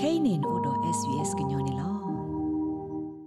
[0.00, 1.88] kainin odo svs gnyone lo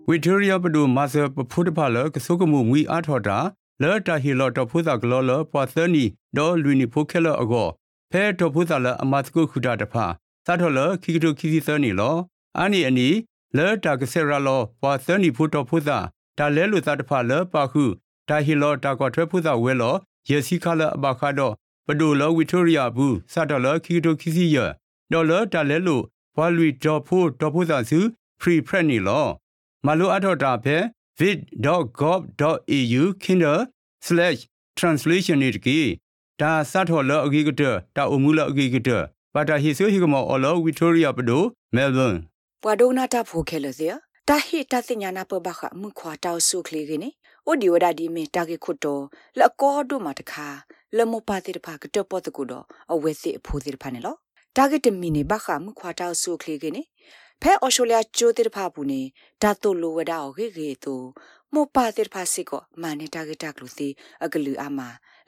[0.08, 3.38] ဝီတိုရီယာပဒူမာဆာပဖုဒဖာလကဆုကမှုငွီအားထော်တာ
[3.82, 6.04] လော်တာဟီလော်တဖုဇာဂလောလပွာသနီ
[6.38, 7.70] ဒေါ်လူနီဖိုခဲလအကော
[8.12, 10.06] ဖဲတဖုဇာလအမတ်ကုခုတာတဖာ
[10.46, 12.16] သထလခိကတုခိစီသနီလော
[12.58, 13.10] အာနီအနီ
[13.58, 15.98] လော်တာကဆရာလောပွာသနီဖုတဖုဇာ
[16.38, 17.84] ဒါလဲလူသတဖာလပါခု
[18.30, 19.96] ဒါဟီလော်တာကောထွဲဖုဇာဝဲလော
[20.30, 21.54] ယေစီခလအဘခါတော့
[21.88, 24.58] ပဒူလောဝီတိုရီယာဘူးစတလခိကတုခိစီယ
[25.12, 25.98] ဒေါ်လော်တာလဲလူ
[26.36, 28.00] ပွာလူဒေါ်ဖိုဒေါ်ဖုဇာစု
[28.42, 29.26] ဖရီဖရက်နီလော
[29.86, 30.78] မလိုအထော်တာဖဲ
[31.20, 35.80] vid.gov.au kinder/translation နေတကီ
[36.42, 37.62] ဒါစတ်ထော်လအဂီကတ
[37.96, 38.90] တာအမှုလအဂီကတ
[39.34, 41.44] ပါတာဟီဆိုဟီကမောအလောဝီတိုရီယာပဒို
[41.76, 42.16] မဲလ်ဘန်
[42.64, 43.92] ပွာဒိုနာတာဖိုခဲလစီယ
[44.30, 47.10] တာဟီတာစညာနာပဘခမှုခွာတောက်ဆုခလီကနေ
[47.46, 49.00] အိုဒီဝဒါဒီမီတာကေခုတို
[49.40, 50.48] လကောဒိုမတခါ
[50.98, 54.16] လမပါတိတဖာကတပတ်တကူတော့အဝဲစီအဖိုးစီတဖာနေလော
[54.58, 56.82] တာဂက်တမီနေဘခမှုခွာတောက်ဆုခလီကနေ
[57.42, 59.02] ဖဲအော်ရှိုလျာကျိုးတိတဖာဘူးနေ
[59.42, 60.96] ဒါတိုလိုဝဒါအော်ခေခေတူ
[61.54, 63.88] မောပါတိတဖာစစ်ကောမာနေတာဂက်တက်လူစီ
[64.24, 64.80] အကလူအမ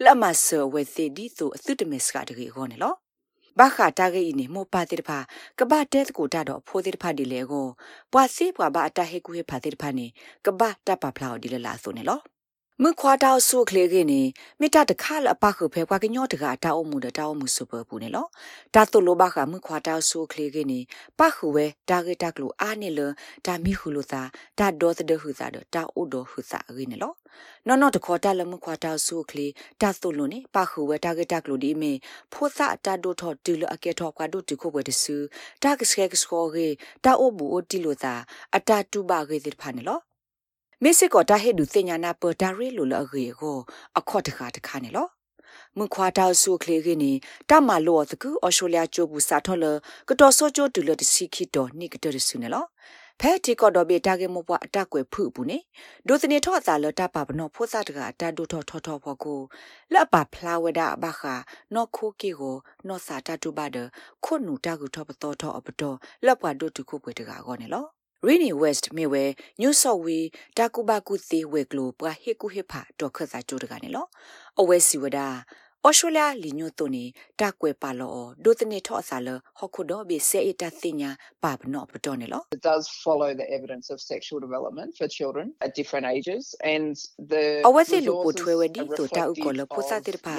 [0.04, 2.94] လမဆောဝဲစီဒီဆိုအသုတမစ်ကတကေခေါနေလော
[3.60, 5.20] ဘာခတာဂေဤနေမောပါတိတဖာ
[5.60, 7.68] ကဘာတဲကိုတာတော့ဖိုးတိတဖာဒီလေကို
[8.12, 10.08] ပွာစီပွာဘာအတဟေကူဟေဖာတိတဖာနေ
[10.46, 12.20] ကဘာတပ်ပါဖလာဒီလလာဆိုနေလော
[12.82, 14.22] မခွာတောက်ဆုခလေကင်းနေ
[14.60, 18.28] မိတာတခါလအပခုဖဲကွာကညောတကတာအုံမှုတောက်မှုစုပပူနေလော
[18.74, 20.80] တာတုလိုဘခမခွာတောက်ဆုခလေကင်းနေ
[21.20, 23.00] ပခုဝဲတာဂက်တက်လူအာနေလ
[23.46, 24.22] တာမိခုလိုသာ
[24.60, 27.14] တာဒေါ်တဲ့ဟုသာတာအိုဒိုဟုသာရင်းနေလော
[27.68, 29.48] နော်နော်တခေါ်တာလမခွာတောက်ဆုခလေ
[29.82, 31.94] တာတုလိုနေပခုဝဲတာဂက်တက်လူဒီမေ
[32.34, 35.16] ဖိုးသာတာဒိုထော်တူလအကေထော်ကွာဒိုတီခုဘဝတဆူ
[35.64, 36.68] တာကစခဲကစခေါ်ရေ
[37.04, 38.14] တာအိုဘူအိုတီလိုသာ
[38.56, 40.02] အတာတူပါခေတဲ့ဖာနေလော
[40.86, 43.58] မစ်စစ်ကောတာဟေဒူစညာနာပတာရီလိုလအခေကို
[44.00, 45.08] အခေါ်တခါတခါနေလော
[45.78, 47.12] မခွာတောက်ဆုခလေကင်းနီ
[47.50, 49.66] တမလောသကူအော်စတြေးလျကျိုးဘူးစာထော်လ
[50.09, 52.66] ကတော်စောကျိုးတူလတစီခီတော်နိကတရဆုနေလော
[53.20, 55.58] ဖဲတီကော့တော်ဘေတာကေမပွားအတက်ကွယ်ဖုဘူးနေ
[56.08, 59.41] ဒိုစနေထော့သာလတပပနောဖိုးစားတကအတဒိုထော်ထော်ထော်ဖို့ကို
[59.94, 61.35] လက်ပါဖလာဝဒဘခါ
[61.74, 62.56] နော့ခိုကီကို
[62.88, 63.78] နော့စာတတူပါဒ
[64.24, 67.85] ခွနူတကူထော်ပတော်ထော်အပတော်လက်ပွားဒိုတူခုပွေတကကောနေလော
[68.28, 69.23] Rainy West မြေဝဲ
[69.61, 74.06] New South Wales တာကူဘာကူသေးဝဲကလိုပွားဟေကူဟေဖာတော့ခတ်စာကြိုးတကနေလော
[74.59, 75.28] အဝဲစီဝဒါ
[75.85, 77.06] ဩစတြေးလျလီညိုတိုနီ
[77.39, 79.29] တာကွယ်ပါလောဒိုတနေထော့အစာလ
[79.59, 81.09] ဟခုဒိုဘီစေအတာသိညာ
[81.44, 86.94] ပါဘနောပတော်နေလော It does follow the evidence of sexual development for children at different ages and
[87.34, 90.35] the အဝစီလူကိုထွဲဝဒီတိုတာဥကောလပိုစာတိဖာ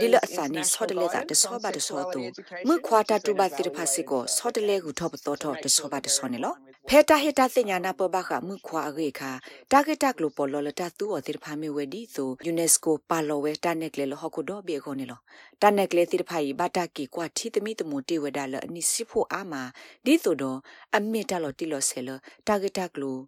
[0.00, 2.20] ဒီလအစာနီဆော့တလေတာတဆောပါတဆောတူ
[2.68, 6.54] မခွာတာတူပါတိဖာစီကိုဆော့တလေကူထော့ပတော်ထော့တဆောပါတဆောနေလော
[6.90, 9.30] ဖဲတာဟေတာသိညာနာပဘခမခွာအရေခာ
[9.72, 15.20] တာဂက်တက်လိုပေါ်လောလတာသူော်တိဖာမေဝဒီဆို UNESCO ပါလောဝဲတာနက်လေလဟခုဒိုဘီခေါနေလော
[15.62, 19.62] တာနက်ကလေးတိဖိုင်ဘာတာကီကွာထီတမီတမူတေဝဒါလအနိစီဖို့အာမာ
[20.04, 20.58] ဒီဆိုတော့
[20.96, 22.10] အမေတလော်တီလော်ဆဲလ
[22.46, 23.18] တာဂက်တကလို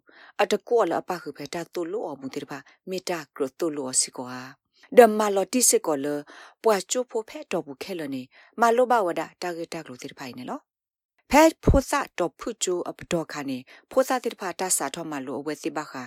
[0.41, 2.59] အတကောလအပခုဖဲတာတူလို့အမှုတေဖာ
[2.89, 4.37] မေတာကရတူလို့စီကွာ
[4.97, 6.07] ဒမလော်တီစကောလ
[6.63, 8.21] ပွာချိုဖိုဖဲတော့ဘူးခဲလနေ
[8.59, 10.61] မလိုဘဝဒတာဂက်တကလိုတေဖိုင်နေလော
[11.29, 13.57] ဖဲဖိုစာတော့ဖုချိုအပတော်ခါနေ
[13.91, 16.03] ဖိုစာတေဖာတဆာထောမလို့အဝဲစီဘခာ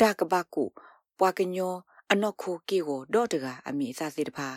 [0.00, 0.64] တာကဘကု
[1.18, 1.74] ပွာကညော
[2.12, 4.48] အနော့ခိုကေကိုဒေါ်တကအမိအစားစေတဖာ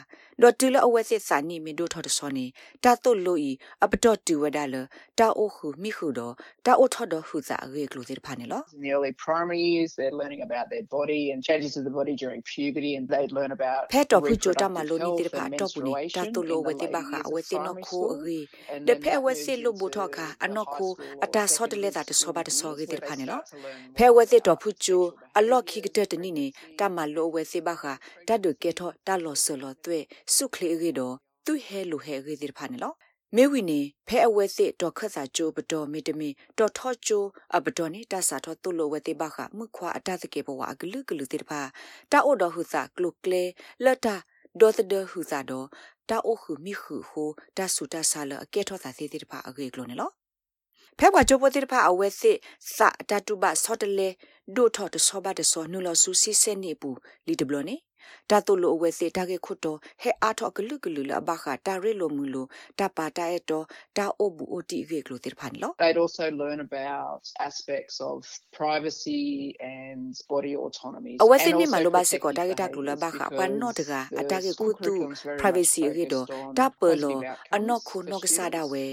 [0.41, 2.45] ဒေါ်တူလအဝဲစစ်စာနိမင်တို့ထော်တစောနေ
[2.83, 3.51] တာတုတ်လို့ဤ
[3.83, 4.75] အပတော့တူဝဒါလ
[5.19, 6.33] တာအိုခုမိခုတော့
[6.65, 12.13] တာအိုထော်တော့ဟုစာရေကလို့စေတဖာနေလော In the early primary years they're learning about their body and changes of the body
[12.23, 18.39] during puberty and they learn about ဖဲတော့ခုကြတာမလို့နေတေဖာတော့ဘူးနေတာတုတ်လို့ဝဲတိပါခအဝဲစစ်နော်ခိုအေ
[18.87, 20.91] တဖဲဝဲစစ်လို့ဘူထော်ခအနော့ခို
[21.25, 23.39] အတာဆော့တလဲတာတဆောပါတဆောကေတေဖာနေလော
[23.97, 25.03] ဖဲဝဲစစ်တော့ဖုချို
[25.37, 26.47] အလော့ခိကတဲ့တနိနေ
[26.79, 27.83] တာမလို့ဝဲစေပါခ
[28.27, 29.99] တတ်ဒကေထောတာလောဆလောသွဲ
[30.35, 31.15] စုခလေရေတော့
[31.45, 32.93] သူဟဲလူဟဲရေဒီဖာနေလော
[33.35, 41.61] မေဝီနေဖဲအဝဲစစ်တော်ခတ်စာကြိုးပတော်မေတမီတော်ထော့ကြိုးအပတော်နေတဆာထော့တုလိုဝဲတိဘခမှုခွာအတသကေဘဝအဂလူဂလူတိတဖာ
[42.11, 43.43] တာအိုတော်ဟုစာကလုကလေ
[43.83, 44.15] လတာ
[44.59, 45.67] ဒေါ်သဒဟုစာတော့
[46.09, 50.11] တာအိုဟုမိဟုဟိုတဆူတဆာလအကဲထော့စာစီတိတဖာအဂေကလိုနေလော
[50.99, 52.37] ဖဲဘွာချိုပိုတိတဖာအဝဲစစ်
[52.75, 52.77] စ
[53.09, 54.09] တတုဘဆော့တလေ
[54.55, 56.89] ဒိုထော့တဆောဘတဆောနူလဆူစီစဲနေပူ
[57.27, 57.75] လီတဘလနေ
[58.29, 62.45] တာတုလိုအဝဲစေတာကေခုတော့ဟဲအားထော့ကလူကလူလဘခတာရဲလိုမူလို
[62.79, 63.65] တပါတာအတော့
[63.97, 68.17] တာအိုဘူးအိုတီကေကလိုတေဖန်လော they'd also learn about aspects of
[68.59, 69.23] privacy
[69.77, 74.93] and body autonomy အဝဲစနေမလိုပါစကောတာကေတာကလူလဘခပန်နော့တကအတာကေခုတူ
[75.41, 76.25] privacy ကေတော့
[76.57, 77.19] တပလော
[77.55, 78.85] အနော့ခုနော့ကစားတာဝဲ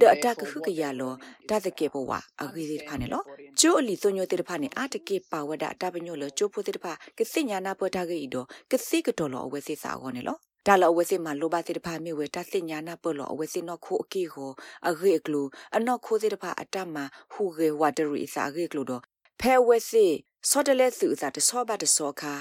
[0.00, 1.12] ဒအတာကခုကရလော
[1.50, 2.10] တတကေဘဝ
[2.42, 3.22] အဂေဒီဖာနေလော
[3.60, 14.50] ကျိုးအလီသွညိုတေဖာနေအတကေပါဝဒတာပညိုလောကျိုးဖိုတေဖာကစိညာနာပတာကေဤတော့ကစိကတော်လောအဝဲစစ်စာခေါ်နေလောဒါလအဝစီမှာလိုပါတိတဖာမြေဝဲတသိညာနာပလောအဝစီနောခိုအကီကို
[14.88, 15.42] အဂေကလူ
[15.76, 16.96] အနောခိုတိတဖာအတမ
[17.32, 19.02] ဟူဂေဝါတရီစာဂေကလူတော့
[19.40, 20.06] ဖဲဝစီ
[20.50, 22.34] စောတလဲစုစာတစောဘတစောခါ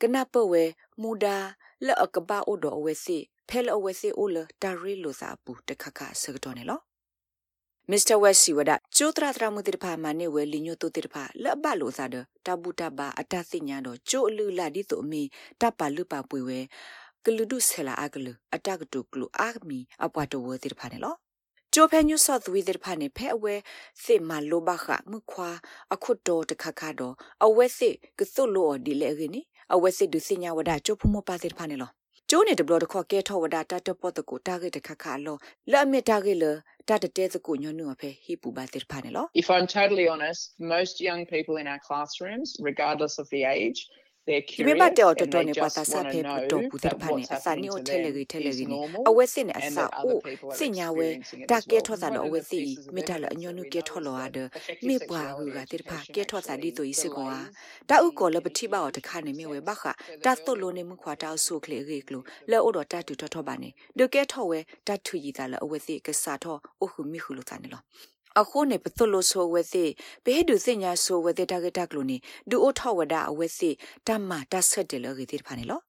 [0.00, 0.64] ကနပဝဲ
[1.02, 1.36] မူဒါ
[1.86, 3.18] လောအကဘာအိုဒအဝစီ
[3.48, 6.80] ဖဲလအဝစီအိုလတာရီလိုစာပူတခခဆကတော့နေလော
[7.92, 12.16] မစ္စတာဝက်စီဝဒကျိုတရာတရာမူတိတဖာမနေဝဲလီညိုတိုတိတဖာလက်ဘလိုစာဒ
[12.46, 15.22] တဘူတဘာအတသိညာတော့ကျိုအလူလာဒီတိုမီ
[15.60, 16.60] တပလူပါပွေဝဲ
[17.24, 21.14] ကလူဒုဆလာအကလူအတကတုကလူအာမီအပွားတဝတိတဖာနေလော
[21.74, 23.54] ကျိုဖဲညုဆော့သဝီတိတဖာနေဖဲအဝဲ
[24.02, 25.50] စေမလိုဘခမခွာ
[25.94, 27.14] အခုတော်တခခတော့
[27.44, 27.88] အဝဲစေ
[28.18, 29.40] ကသုလို့ဒီလေရင်းနီ
[29.74, 31.90] အဝဲစေဒုစညာဝဒကျိုဖမပါတိတဖာနေလော
[32.29, 35.37] ကျိုးနေတဘလတခေါ်ကဲထောဝဒတာတပတ်တကိုတာဂက်တခခလော
[35.71, 36.45] လက်အမတာဂက်လ
[36.89, 40.41] တာတတဲစကိုညနုဖဲဟိပူပါတိဖာနေလော If I'm totally honest
[40.75, 48.78] most young people in our classrooms regardless of the age they're curious ဒီဘတ်တော်တော်နေပါတာစာဖေပူတော်ပူတဲ့ဖာနေအစာနေိုထဲလေကြီးထဲလေကြီးနေ
[49.08, 50.18] အဝဲစစ်နေအစာအို
[50.58, 51.08] စညာဝဲ
[51.50, 52.60] တာကဲထောတာတော့အဝဲစီ
[52.94, 54.48] မိတလအညွနုကဲထောလောရတဲ့
[54.88, 57.28] မိပွားဟူကတိဖာကဲထောတာဒီတူဤစကော
[57.90, 59.84] တာဥကောလပတိပါတခါနေမြဝဲဘခ
[60.24, 63.68] တာတုလိုနေမခွာတောက်ဆုခလေရေကလိုလဲအိုတော့တတူထောထောပါနေ
[63.98, 67.82] ဒကဲထောဝဲတထူကြီးတာလအဝဲစီကစားထောအိုခုမိခုလိုတာနေလော
[68.38, 69.84] အခုနေပတုလို့ဆိုဝဲစီ
[70.24, 72.16] ဘေးဒုစညာဆိုဝဲတဲ့တကတကလို့နေ
[72.50, 73.70] ဒူအိုထောဝဒအဝဲစီ
[74.06, 75.82] တမ္မာတဆက်တယ်လို့ဒီဖာနေလို့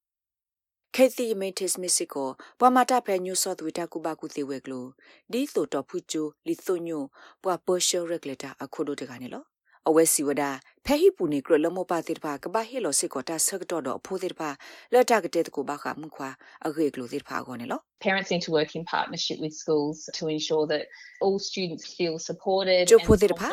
[0.96, 2.30] ခေသီမေတစ်မစ်ကို
[2.60, 4.90] ပမတာဖဲညူဆော့ဝီတာကူဘာကူသေးဝဲကလို့
[5.32, 7.04] ဒီဆိုတော့ဖူချူလီဆိုညို
[7.44, 9.46] ပွာပေါ်ရှယ်ရက်လက်တာအခုတို့တကနေလို့
[9.88, 10.44] အဝဲစီဝဒ
[10.86, 14.50] ဖဲဟိပူနေကလမပါတိပါကဘာဟီလိုစစ်ကိုတာဆက်တော့တော့ဖိုးတိပါ
[14.94, 16.30] လက်တာကတဲ့ကိုဘာခမှုခွာ
[16.66, 20.84] အဂေကလိုတိပါကောနေလို့ Parents need to work in partnership with schools to ensure that
[21.24, 23.48] all students feel supported ကျဖိုတဲ့ပါ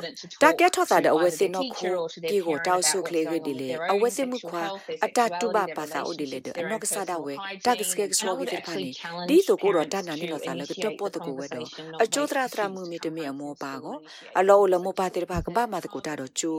[0.44, 1.94] တာကက်ထောတာတဲ့အဝဲစင်တော့ခို
[2.30, 4.64] ဒီကိုတောက်ဆုခလေကဒီလေအဝဲစင်မှုခွာ
[5.04, 7.34] အတတူပါပါစာအိုဒီလေအနောက်ကစားတော့ဝဲ
[7.66, 8.88] တာကစကက်ဆောဂီတဲ့ပါနေ
[9.28, 11.66] ဒီဆိုကိုတော့တနာနေလို့စားလေကတော့ပေါ်တကူဝဲတော့
[12.02, 13.96] အချိုးတရာတရာမှုမီတမီအမောပါကော
[14.38, 16.52] အလောလမောပါတဲ့ပါကဘာမတကူတာတော့ကျူ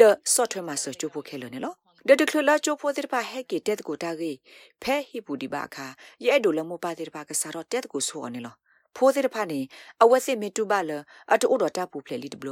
[0.00, 1.76] the software master ကျဖို့ခဲလို့နေလို့
[2.08, 4.36] ဒတကလလာချိုဖိုတဲ့ပါဟဲကီတက်ကိုတာကြီး
[4.82, 5.86] ဖဲဟီပူဒီပါခါ
[6.26, 8.56] ရဲ့ဒိုလမပါတဲ့ပါကစားတော့တက်ကိုဆိုနေလို့
[8.96, 9.60] ဖိုးတဲ့ဖာနေ
[10.02, 10.90] အဝက်စစ်မီတူပါလ
[11.32, 12.50] အတူတော်တပ်ပူဖလေလီတဘလ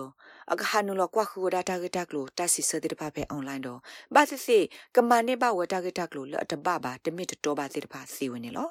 [0.53, 3.81] အခါနုလကွာခူဒါတာဂက်တက်လို့တဆီဆတဲ့ဖာဖဲအွန်လိုင်းတော့
[4.15, 4.65] ဘာစစ်စစ်
[4.97, 8.71] ကမန်နေပါဝတာဂက်တက်လို့လအတပပါတမစ်တော်ပါတဲ့ဖာစီဝင်နေလို့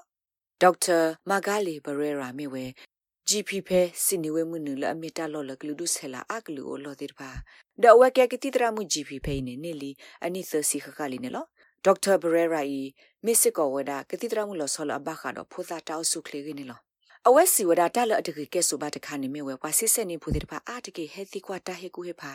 [0.61, 0.97] ဒေါက်တာ
[1.29, 2.65] မာဂါလီဘရဲရာမြေဝဲ
[3.29, 7.29] GP ဖဲစင်နေဝဲမှုနလအမီတာလော်လကလူဒုဆဲလာအကလူကိုလော်တဲ့ပါ
[7.83, 9.91] ဒဝကဲကတိတရာမှု GP ဖဲနေနေလီ
[10.25, 11.45] အနိသစီခခလီနေလော
[11.85, 12.81] ဒေါက်တာဘရဲရာဤ
[13.25, 16.79] မစ်စစ်ကောဝဒါကတိတရာမှုလော်ဆောလအဘခါတော့ဖိုသာတောက်ဆုခလီနေလော
[17.27, 22.31] အဝက်စီဝဒါတလအတကေကဲဆိုပါတခါနေမြဝဲကွာစစ်ဆက်နေဖူတဲ့တပါအတကေဟဲသီကွာတာဟေကူဟေဖာ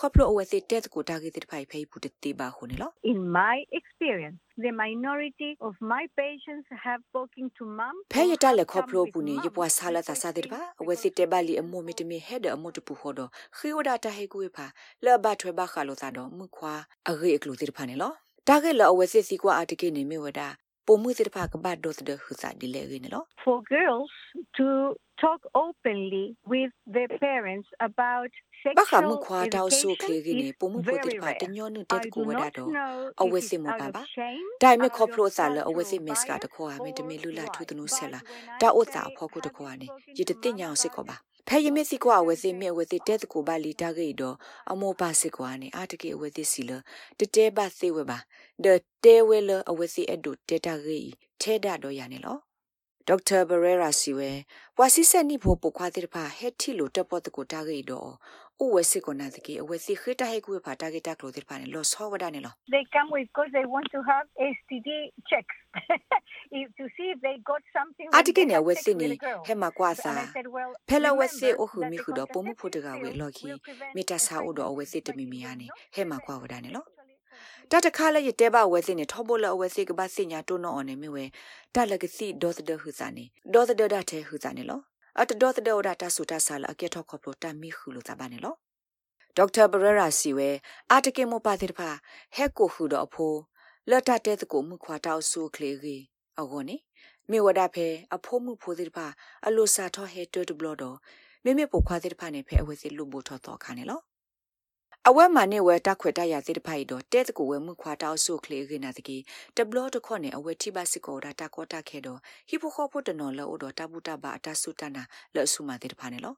[0.00, 14.66] ခေါပလိုအဝက်စစ်တက်ကိုတာဂေတဲ့ဖိုင်ဖေးပူတေပါခုနေလော In my experience the minority of my patients have spoken to mom ဖဲရတလက်ခေါပလိုပူနေရပွားဆာလာသာစာတဲ့ပါအဝက်စစ်တက်ပါလီအမိုမီတမီဟဲဒအမိုတပူခေါ်တော့ခီဝဒါတာဟေကူဟေဖာ
[15.04, 16.74] လောဘထွဲပါခါလို့သာတော့မှုခွာ
[17.08, 18.12] အဂေအကလူတဲ့ဖာနေလော
[18.48, 20.48] တာဂေလအဝက်စစ်စီကွာအတကေနေမြဝဒါ
[20.86, 24.12] ပုံမှုတဲ့ဖာကဘတ်ဒိုတဲ့ဟူစာဒီလေရင်းနော် for girls
[24.56, 24.66] to
[25.22, 28.32] talk openly with their parents about
[28.78, 32.70] ဘခမှုခွာတောက်ဆုခလေကနေပုံမှုဖို့တဲ့ပါတညောနုတက်ကူဝဒတော့
[33.22, 34.02] အဝဲစစ်မပါပါ
[34.62, 38.20] ဒိုင်မခေါပလို့စားလအဝဲစစ်မစ်ကတခေါ်အမေတမေလူလာထူတနုဆဲလာ
[38.60, 39.88] တာဥတာအဖို့ကုတခေါ်အနေ
[40.18, 41.16] ရတတိညာအောင်စစ်ခေါ်ပါ
[41.48, 44.36] ဖဲယမစ်စီကွာဝဲစီမြဲဝဲစီတဲတကူပါလီတာဂေတော့
[44.72, 46.70] အမောပါစစ်ကွာနေအာတကေဝဲစီစီလ
[47.18, 48.18] တတဲပါစေဝဲပါ
[48.64, 48.66] ဒ
[49.04, 51.00] တဲဝဲလအဝဲစီအဒုတဲတာဂေ
[51.42, 52.36] ထဲဒါတော့ရနေလော
[53.10, 54.30] ဒေါက်တာဘရဲရာစီဝဲ
[54.78, 58.10] ဝါစီဆက်နိဖို့ပုခွာတိဖာဟက်တီလိုတပတ်တကိုတာဂေတော့
[58.62, 64.88] ဥဝဲစစ်ကိုနာတကေအဝဲစီခိတဟဲကူဖာတာဂေတာကလိုတိဖာနေလောဆောဝဒနေလော they come with because they want to have STD
[65.30, 65.56] checks
[66.58, 69.06] if to see if they got something အတကေနေဝဲစစ်နေ
[69.46, 70.12] ဟဲမှာကွာစာ
[70.88, 73.46] ဖဲလဝဲစစ်အိုခုမီခုတော့ပုံမှုဖို့တကဝဲလော်ခီ
[73.96, 76.84] မီတာစာအိုတော့အဝဲစစ်တမီမီယာနေဟဲမှာကွာဝဒနေလော
[77.72, 81.24] တတခါလည်းရတဲပါဝဲစင်းနေထောဖို့လအဝဲစီကပါစင်ညာတုံးတော့အောင်နေမြဝဲ
[81.74, 83.24] တလကစီဒေါသဒဟူစာနေ
[83.54, 84.80] ဒေါသဒဒတဲ့ဟူစာနေလော
[85.20, 88.54] အတဒေါသဒဒတာဆူတာဆာလအကေထောခေါပလိုတမီခူလိုတာပါနေလော
[89.36, 90.48] ဒေါက်တာဘရရာစီဝဲ
[90.90, 91.90] အာတကေမောပါတိတဖာ
[92.36, 93.38] ဟက်ကိုဟူတော့အဖိုး
[93.90, 96.02] လတ်တတဲ့တကိုမှုခွာတောက်ဆူကလေးကြီး
[96.40, 96.76] အကောနေ
[97.30, 99.06] မေဝဒဖဲအဖိုးမှုဖိုးတိတဖာ
[99.46, 100.96] အလိုစာထောဟဲတွတ်ဘလော့တော့
[101.44, 104.00] မေမေပိုခွာတိတဖာနေဖဲအဝဲစီလူဘူထောတော့ခါနေလော
[105.08, 109.16] အဝဲမာနေဝဲတခွေတရစေတဖိုင်တော့တဲတကူဝဲမှုခွာတောက်ဆုခလေခနာတကီ
[109.56, 115.02] တဘလတခွနဲ့အဝဲတိပါစစ်ကောတာတကောတာခဲတော့ဟိဖိုခောဖို့တနော်လောတော့တပုတဘာအတဆုတနာ
[115.34, 116.34] လောဆုမာတဲ့တဖာနေလော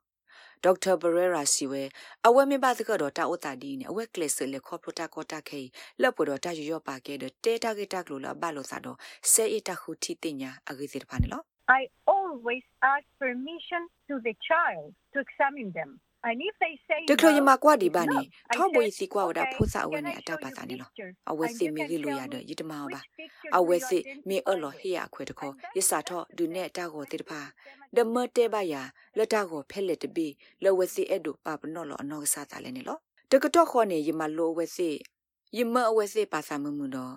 [0.64, 1.83] ဒေါက်တာဘရဲရာစီဝဲ
[2.26, 5.61] အဝဲမြပါစကတော့တာအိုတာဒီနဲ့အဝဲကလစ်လေခေါပရိုတာကောတာခေ
[6.02, 8.99] လက်ပေါ်တော့တာရရပါခဲ့တဲ့တေတာဂီတာကလိုလာဘလို့စားတော့
[9.33, 11.45] ဆဲအတာခုတီတင်ညာအဂိစီတဖာနေလို့
[11.78, 11.81] I
[12.16, 15.90] always ask permission to the child to examine them.
[16.29, 19.99] And if they say တကယ်ရ no, မကွာဒီပါ no, နေ I ထောက်ပွေ said, စီကွာဝဒ okay, ဖိုးစားအဝဲ
[19.99, 21.14] can နေ I အတော show က်ပါ you စားနေလို့ pictures?
[21.31, 23.81] အဝဲ And စီ you မီ can ကြီးလို tell ရ me တဲ့ယတမောပါ which pictures အဝဲ do
[23.83, 23.99] you စီ
[24.29, 24.81] မီအ identify လော with?
[24.81, 27.41] ဟေးရခွဲတခေါ် And then ရစာတော့ after ဒုနဲ့ that, တာကိုတိတပါ
[27.97, 28.83] them ဒမတဲပါယာ
[29.17, 30.26] လက်တာကိုဖဲလက်တပိ
[30.64, 33.00] လဝစီအဲ့ဒုပါပနောလောအနောကစားတာလဲနေလို့
[33.31, 34.88] တကတော့ခေါ်နေယမလိုဝဲစီ
[35.59, 37.14] ယမအဝဲစီပါစာမမှုတော့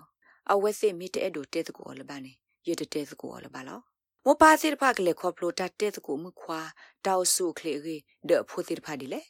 [0.52, 2.32] အဝဲစီမီတဲ့ဒုတဲတကိုလပါနေ
[2.68, 3.80] ရတဲ့တဲတကိုလပါလော
[4.28, 6.60] မပါစီတဖကလေခေါပလိုတာတဲတကိုမခွာ
[7.06, 7.96] တောက်စုခလေရီ
[8.28, 9.20] ဒဖိုစီတဖဒီလေ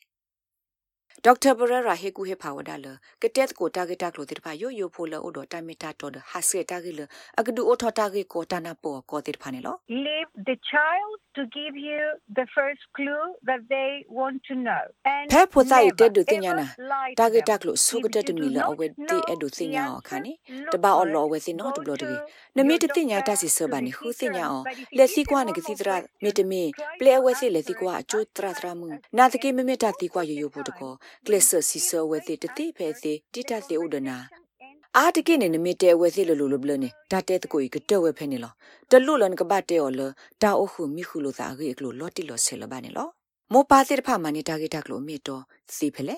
[1.25, 2.87] ဒေါက်တာဘရရာဟေကူဟေဖာဝဒါလ
[3.23, 7.00] ကတက်ကိုတာဂက်တာကလိုတိဖာယိုယိုဖိုလောအိုဒတာမီတာတော်ဒဟာစေတာဂီလ
[7.38, 9.75] အကဒူအိုထောတာဂီကိုတာနာပေါ်ကိုတိဖာနေလော
[10.06, 12.00] Leave the child to give you
[12.38, 14.82] the first clue that they want to know.
[15.14, 17.49] And ဖဲဖိုဆိုင် never, တက်ဒူတင်ညာ ever နာ lie to တာဂက် them.
[17.50, 20.32] တာကလိုဆုက If တက်တ you မီ do လော not အဝဲတီအဒူ know တင် the ညာအော answer, ခါနေ
[20.66, 21.12] look တဘာ for အော် it.
[21.14, 22.23] လောဝဲစင်နော် Go တဘလောတ to ကေ your
[22.56, 24.52] နမီတတင်ညာ doctor, တစီဆ to ဘာနေ the ခုစင်ညာ teacher.
[24.52, 27.14] အော But if it လက် is စီ a ကွာနေက normal စီတရာ question, မီတမီ try ပလေ
[27.16, 29.66] to ဝဲစီလက်စီ answer ကွာ it အကျိုး as တရာတ much ရာမှု as နာတ you ကေမ can.
[29.68, 31.90] မတာတီကွာ Most ယ of ယ the ဖို့တကော time, ကလ when စ်ဆ you စီ give ဆ
[31.94, 38.52] the ဝဲစီတ right တိဖဲ answer, စီတိ the တစီဥဒနာ conversation ends အာတကိနေနမီတဲဝဲစီလလူလဘလနေတာတဲတကိုကတဲဝဲဖဲနေလော
[38.90, 40.00] တလူလန်ကပတ်တဲော်လ
[40.42, 43.08] တာအိုခုမိခုလိုသာရီကလိုလော်တီလော်ဆဲလဘာနေလော
[43.52, 45.42] မောပါစီတဖာမနေတာဂီတာကလိုမီတော့
[45.76, 46.16] စီဖလေ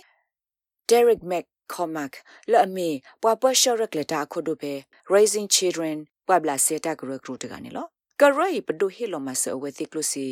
[0.90, 2.12] Derek McCormack
[2.52, 2.88] လာမီ
[3.22, 4.72] ပွာပရှောရက်လက်တာခုဒိုပဲ
[5.14, 7.86] Raising Children ပွာဘလာစေတာဂရကရူတကနေလော
[8.20, 10.24] ကရိုင်ပဒိုဟီလိုမဆဝဲတိကလိုစီ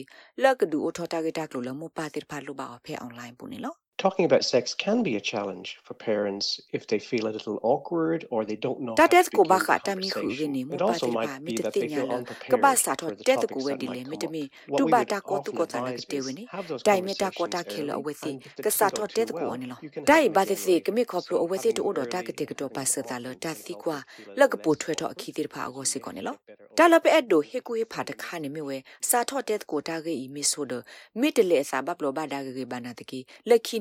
[0.42, 7.58] လကဒူအိုထောတာဂီတာကလိုလမောပါတိဖာလိုပါအဖေအွန်လိုင်းပူနေလော Talking about sex can be a challenge for parents if they feel a little
[7.62, 10.50] awkward or they don't know တာ how တက် to ကိုဘာ begin ခ the တာမီခုရ conversation.
[10.56, 12.16] နေမ It ပါ also တိပါ might မီ be တ that တိ they ညာ feel လက
[12.18, 14.32] unprepared ဘာစာတော့ for the တက်ကို topics ဝဲ that ဒီလေ might မီ come တ up.
[14.34, 16.82] မီ What တူ we ဘာ would တာကိုတူ often ကိုတာက advise တေ is ဝနေ have those
[16.88, 19.48] တိုင်မီတာကို conversations တာခဲလ early အဝဲစီ and if the က two စားတော့ don't တက် do ကို
[19.50, 20.94] well, နေလော you can တိုင် have ဘာ them သ again စီက later.
[20.96, 23.26] မီခေါပလို So အဝဲစီ having တူ them တော့တာက early တေကတော့ and ပါ having စ them တာလ
[23.30, 25.38] often တာ can စီ help ကွာ them feel a လက်က little ပို less ထွဲတော့အခီ awkward
[25.38, 27.14] တေပါအဝ so စီ they ကောနေ can လော get better တာလ over ပဲ it.
[27.14, 28.34] အဲ့ဒိုဟေကူဟေဖာတခါ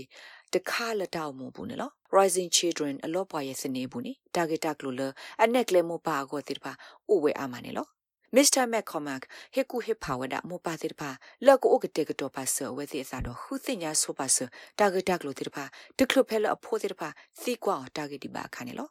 [0.54, 5.02] တခါလတောက်မဘူးနော် rising children အလောပွားရဲ့စနေဘူးနိ target ကလိုလ
[5.44, 6.72] အနက်ကလေမပါကိုတိပါ
[7.12, 7.88] ဥဝဲအာမနေလော
[8.36, 8.64] Mr.
[8.74, 11.10] McCormack ဟေကူဟေဖာဝဒမောပါတိပါ
[11.46, 14.38] လက်ကိုအကတေကတော့ပါဆဝဲစီအစားတော့ခုစညာဆိုပါဆ
[14.80, 15.66] တာဂက်တက်လို့တိပါ
[15.98, 17.10] တကလဖဲလအဖိုးတိပါ
[17.40, 18.88] စီကွာတာဂက်ဒီပါခါနေလော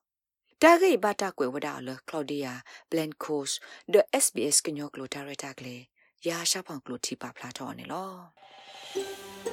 [0.63, 2.55] တာဂက်ဘာတာကွယ်ဝဒါလကလော်ဒီယာ
[2.91, 3.55] ဘလန်ကိုစ်
[3.93, 5.83] the SBS ကညောကလိုတာရတာကလေး
[6.29, 8.11] ရာရှာဖောင်ကလိုတီပါဖလာတော့နေလော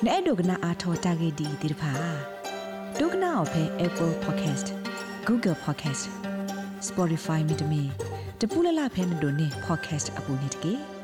[0.06, 1.94] နဲ့ဒုကနာအာထောတာဂက်ဒီတိပါ
[3.00, 4.68] ဒုကနာအဖဲ Apple Podcast
[5.28, 6.04] Google Podcast
[6.88, 7.84] Spotify မြေတမီ
[8.42, 10.95] တပူလလဖဲမတို့နေ podcast အပူနေတကေ